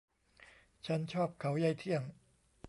[0.85, 2.03] ฉันชอบเขายายเที่ยง